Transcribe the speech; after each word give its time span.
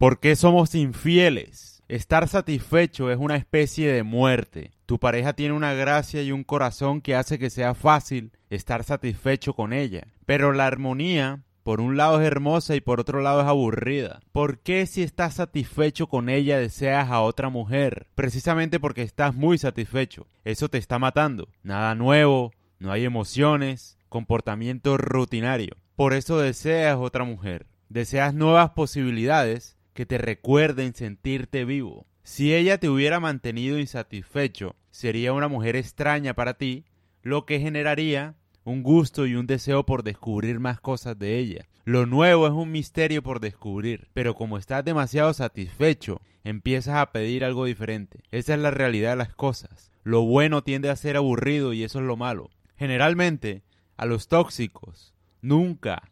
¿Por 0.00 0.18
qué 0.18 0.34
somos 0.34 0.74
infieles? 0.74 1.82
Estar 1.86 2.26
satisfecho 2.26 3.10
es 3.10 3.18
una 3.18 3.36
especie 3.36 3.92
de 3.92 4.02
muerte. 4.02 4.70
Tu 4.86 4.98
pareja 4.98 5.34
tiene 5.34 5.52
una 5.52 5.74
gracia 5.74 6.22
y 6.22 6.32
un 6.32 6.42
corazón 6.42 7.02
que 7.02 7.14
hace 7.14 7.38
que 7.38 7.50
sea 7.50 7.74
fácil 7.74 8.32
estar 8.48 8.82
satisfecho 8.82 9.52
con 9.52 9.74
ella. 9.74 10.06
Pero 10.24 10.54
la 10.54 10.66
armonía 10.66 11.44
por 11.64 11.82
un 11.82 11.98
lado 11.98 12.18
es 12.18 12.26
hermosa 12.26 12.74
y 12.76 12.80
por 12.80 12.98
otro 12.98 13.20
lado 13.20 13.42
es 13.42 13.46
aburrida. 13.46 14.20
¿Por 14.32 14.60
qué 14.60 14.86
si 14.86 15.02
estás 15.02 15.34
satisfecho 15.34 16.06
con 16.06 16.30
ella 16.30 16.58
deseas 16.58 17.10
a 17.10 17.20
otra 17.20 17.50
mujer? 17.50 18.06
Precisamente 18.14 18.80
porque 18.80 19.02
estás 19.02 19.34
muy 19.34 19.58
satisfecho. 19.58 20.26
Eso 20.44 20.70
te 20.70 20.78
está 20.78 20.98
matando. 20.98 21.50
Nada 21.62 21.94
nuevo, 21.94 22.52
no 22.78 22.90
hay 22.90 23.04
emociones, 23.04 23.98
comportamiento 24.08 24.96
rutinario. 24.96 25.76
Por 25.94 26.14
eso 26.14 26.38
deseas 26.38 26.96
otra 26.96 27.24
mujer. 27.24 27.66
Deseas 27.90 28.32
nuevas 28.32 28.70
posibilidades 28.70 29.76
que 30.00 30.06
te 30.06 30.16
recuerden 30.16 30.94
sentirte 30.94 31.66
vivo. 31.66 32.06
Si 32.22 32.54
ella 32.54 32.78
te 32.78 32.88
hubiera 32.88 33.20
mantenido 33.20 33.78
insatisfecho, 33.78 34.74
sería 34.90 35.34
una 35.34 35.46
mujer 35.46 35.76
extraña 35.76 36.32
para 36.32 36.54
ti, 36.54 36.86
lo 37.20 37.44
que 37.44 37.60
generaría 37.60 38.34
un 38.64 38.82
gusto 38.82 39.26
y 39.26 39.34
un 39.34 39.46
deseo 39.46 39.84
por 39.84 40.02
descubrir 40.02 40.58
más 40.58 40.80
cosas 40.80 41.18
de 41.18 41.36
ella. 41.36 41.68
Lo 41.84 42.06
nuevo 42.06 42.46
es 42.46 42.54
un 42.54 42.72
misterio 42.72 43.22
por 43.22 43.40
descubrir, 43.40 44.08
pero 44.14 44.34
como 44.34 44.56
estás 44.56 44.86
demasiado 44.86 45.34
satisfecho, 45.34 46.22
empiezas 46.44 46.96
a 46.96 47.12
pedir 47.12 47.44
algo 47.44 47.66
diferente. 47.66 48.22
Esa 48.30 48.54
es 48.54 48.60
la 48.60 48.70
realidad 48.70 49.10
de 49.10 49.16
las 49.16 49.34
cosas. 49.34 49.92
Lo 50.02 50.22
bueno 50.22 50.64
tiende 50.64 50.88
a 50.88 50.96
ser 50.96 51.18
aburrido 51.18 51.74
y 51.74 51.82
eso 51.82 51.98
es 51.98 52.06
lo 52.06 52.16
malo. 52.16 52.48
Generalmente, 52.78 53.64
a 53.98 54.06
los 54.06 54.28
tóxicos 54.28 55.12
nunca 55.42 56.10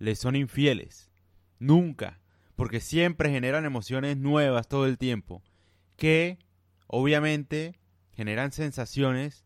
les 0.00 0.18
son 0.18 0.34
infieles. 0.34 1.12
Nunca. 1.60 2.18
Porque 2.56 2.80
siempre 2.80 3.30
generan 3.30 3.64
emociones 3.64 4.16
nuevas 4.16 4.68
todo 4.68 4.86
el 4.86 4.98
tiempo. 4.98 5.42
Que, 5.96 6.38
obviamente, 6.86 7.78
generan 8.12 8.52
sensaciones 8.52 9.44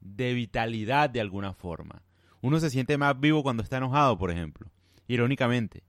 de 0.00 0.34
vitalidad 0.34 1.10
de 1.10 1.20
alguna 1.20 1.52
forma. 1.52 2.02
Uno 2.40 2.58
se 2.58 2.70
siente 2.70 2.98
más 2.98 3.18
vivo 3.20 3.42
cuando 3.42 3.62
está 3.62 3.76
enojado, 3.76 4.18
por 4.18 4.30
ejemplo. 4.30 4.70
Irónicamente. 5.06 5.84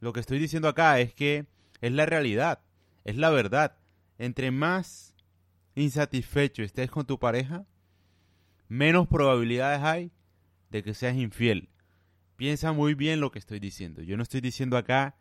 Lo 0.00 0.12
que 0.12 0.20
estoy 0.20 0.38
diciendo 0.38 0.68
acá 0.68 1.00
es 1.00 1.12
que 1.12 1.46
es 1.80 1.92
la 1.92 2.06
realidad, 2.06 2.60
es 3.04 3.16
la 3.16 3.30
verdad. 3.30 3.76
Entre 4.18 4.50
más 4.50 5.14
insatisfecho 5.74 6.62
estés 6.62 6.90
con 6.90 7.06
tu 7.06 7.18
pareja, 7.18 7.66
menos 8.68 9.06
probabilidades 9.08 9.82
hay 9.82 10.12
de 10.70 10.82
que 10.82 10.94
seas 10.94 11.16
infiel. 11.16 11.68
Piensa 12.36 12.72
muy 12.72 12.94
bien 12.94 13.20
lo 13.20 13.30
que 13.30 13.38
estoy 13.38 13.58
diciendo. 13.58 14.02
Yo 14.02 14.16
no 14.16 14.22
estoy 14.22 14.40
diciendo 14.40 14.76
acá 14.76 15.16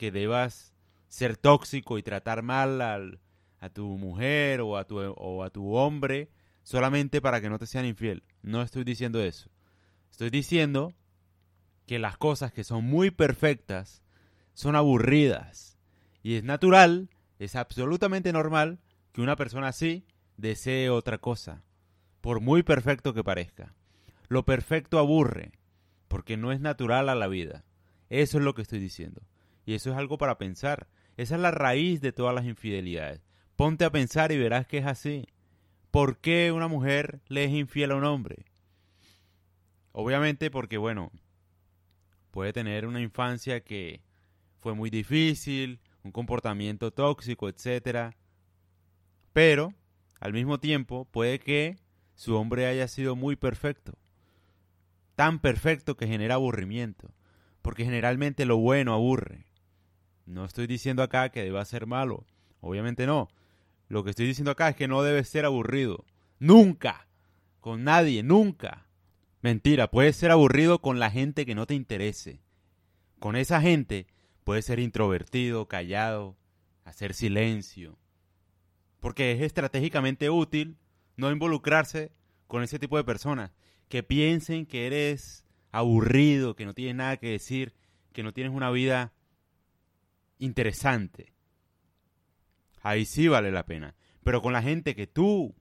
que 0.00 0.10
debas 0.10 0.72
ser 1.08 1.36
tóxico 1.36 1.98
y 1.98 2.02
tratar 2.02 2.40
mal 2.42 2.80
a 2.80 3.68
tu 3.68 3.86
mujer 3.98 4.62
o 4.62 4.78
a 4.78 4.86
tu, 4.86 4.98
o 4.98 5.44
a 5.44 5.50
tu 5.50 5.74
hombre 5.74 6.30
solamente 6.62 7.20
para 7.20 7.42
que 7.42 7.50
no 7.50 7.58
te 7.58 7.66
sean 7.66 7.84
infiel. 7.84 8.22
No 8.40 8.62
estoy 8.62 8.82
diciendo 8.84 9.22
eso. 9.22 9.50
Estoy 10.10 10.30
diciendo 10.30 10.94
que 11.84 11.98
las 11.98 12.16
cosas 12.16 12.50
que 12.50 12.64
son 12.64 12.82
muy 12.82 13.10
perfectas 13.10 14.02
son 14.54 14.74
aburridas. 14.74 15.76
Y 16.22 16.36
es 16.36 16.44
natural, 16.44 17.10
es 17.38 17.54
absolutamente 17.54 18.32
normal 18.32 18.78
que 19.12 19.20
una 19.20 19.36
persona 19.36 19.68
así 19.68 20.06
desee 20.38 20.88
otra 20.88 21.18
cosa, 21.18 21.62
por 22.22 22.40
muy 22.40 22.62
perfecto 22.62 23.12
que 23.12 23.22
parezca. 23.22 23.74
Lo 24.28 24.46
perfecto 24.46 24.98
aburre, 24.98 25.52
porque 26.08 26.38
no 26.38 26.52
es 26.52 26.60
natural 26.60 27.10
a 27.10 27.14
la 27.14 27.28
vida. 27.28 27.64
Eso 28.08 28.38
es 28.38 28.44
lo 28.44 28.54
que 28.54 28.62
estoy 28.62 28.78
diciendo. 28.78 29.20
Y 29.64 29.74
eso 29.74 29.90
es 29.90 29.96
algo 29.96 30.18
para 30.18 30.38
pensar. 30.38 30.88
Esa 31.16 31.34
es 31.34 31.40
la 31.40 31.50
raíz 31.50 32.00
de 32.00 32.12
todas 32.12 32.34
las 32.34 32.44
infidelidades. 32.44 33.20
Ponte 33.56 33.84
a 33.84 33.92
pensar 33.92 34.32
y 34.32 34.38
verás 34.38 34.66
que 34.66 34.78
es 34.78 34.86
así. 34.86 35.26
¿Por 35.90 36.18
qué 36.18 36.52
una 36.52 36.68
mujer 36.68 37.20
le 37.28 37.44
es 37.44 37.50
infiel 37.50 37.90
a 37.90 37.96
un 37.96 38.04
hombre? 38.04 38.44
Obviamente 39.92 40.50
porque, 40.50 40.78
bueno, 40.78 41.10
puede 42.30 42.52
tener 42.52 42.86
una 42.86 43.00
infancia 43.00 43.60
que 43.60 44.02
fue 44.60 44.74
muy 44.74 44.88
difícil, 44.88 45.80
un 46.02 46.12
comportamiento 46.12 46.92
tóxico, 46.92 47.48
etc. 47.48 48.14
Pero, 49.32 49.74
al 50.20 50.32
mismo 50.32 50.60
tiempo, 50.60 51.06
puede 51.10 51.38
que 51.38 51.76
su 52.14 52.36
hombre 52.36 52.66
haya 52.66 52.88
sido 52.88 53.16
muy 53.16 53.36
perfecto. 53.36 53.98
Tan 55.16 55.40
perfecto 55.40 55.96
que 55.96 56.06
genera 56.06 56.34
aburrimiento. 56.34 57.12
Porque 57.62 57.84
generalmente 57.84 58.46
lo 58.46 58.56
bueno 58.56 58.94
aburre. 58.94 59.49
No 60.30 60.44
estoy 60.44 60.68
diciendo 60.68 61.02
acá 61.02 61.30
que 61.30 61.42
deba 61.42 61.64
ser 61.64 61.86
malo. 61.86 62.24
Obviamente 62.60 63.04
no. 63.04 63.28
Lo 63.88 64.04
que 64.04 64.10
estoy 64.10 64.26
diciendo 64.26 64.52
acá 64.52 64.68
es 64.68 64.76
que 64.76 64.86
no 64.86 65.02
debe 65.02 65.24
ser 65.24 65.44
aburrido. 65.44 66.04
Nunca. 66.38 67.08
Con 67.58 67.82
nadie, 67.82 68.22
nunca. 68.22 68.86
Mentira, 69.42 69.90
puedes 69.90 70.14
ser 70.14 70.30
aburrido 70.30 70.80
con 70.80 71.00
la 71.00 71.10
gente 71.10 71.44
que 71.44 71.56
no 71.56 71.66
te 71.66 71.74
interese. 71.74 72.40
Con 73.18 73.34
esa 73.34 73.60
gente 73.60 74.06
puedes 74.44 74.64
ser 74.64 74.78
introvertido, 74.78 75.66
callado, 75.66 76.36
hacer 76.84 77.12
silencio. 77.12 77.98
Porque 79.00 79.32
es 79.32 79.40
estratégicamente 79.42 80.30
útil 80.30 80.76
no 81.16 81.32
involucrarse 81.32 82.12
con 82.46 82.62
ese 82.62 82.78
tipo 82.78 82.96
de 82.96 83.04
personas 83.04 83.50
que 83.88 84.04
piensen 84.04 84.64
que 84.64 84.86
eres 84.86 85.44
aburrido, 85.72 86.54
que 86.54 86.66
no 86.66 86.74
tienes 86.74 86.94
nada 86.94 87.16
que 87.16 87.30
decir, 87.30 87.74
que 88.12 88.22
no 88.22 88.32
tienes 88.32 88.52
una 88.54 88.70
vida 88.70 89.12
interesante 90.40 91.32
ahí 92.82 93.04
sí 93.04 93.28
vale 93.28 93.50
la 93.50 93.66
pena. 93.66 93.94
Pero 94.22 94.42
con 94.42 94.52
la 94.52 94.62
gente 94.62 94.94
que 94.94 95.06
tú 95.06 95.54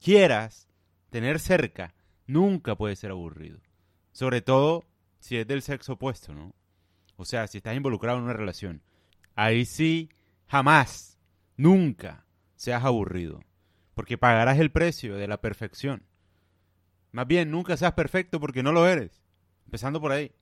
quieras 0.00 0.68
tener 1.10 1.40
cerca, 1.40 1.94
nunca 2.26 2.76
puede 2.76 2.96
ser 2.96 3.10
aburrido. 3.10 3.60
Sobre 4.12 4.40
todo 4.40 4.84
si 5.18 5.36
es 5.36 5.46
del 5.46 5.62
sexo 5.62 5.94
opuesto, 5.94 6.34
¿no? 6.34 6.54
O 7.16 7.24
sea, 7.24 7.46
si 7.46 7.58
estás 7.58 7.76
involucrado 7.76 8.18
en 8.18 8.24
una 8.24 8.32
relación. 8.32 8.82
Ahí 9.34 9.64
sí, 9.64 10.10
jamás, 10.46 11.18
nunca 11.56 12.24
seas 12.54 12.84
aburrido. 12.84 13.42
Porque 13.94 14.18
pagarás 14.18 14.58
el 14.58 14.70
precio 14.70 15.16
de 15.16 15.26
la 15.26 15.40
perfección. 15.40 16.04
Más 17.10 17.26
bien, 17.26 17.50
nunca 17.50 17.76
seas 17.76 17.94
perfecto 17.94 18.38
porque 18.38 18.62
no 18.62 18.70
lo 18.70 18.86
eres. 18.86 19.20
Empezando 19.64 20.00
por 20.00 20.12
ahí. 20.12 20.32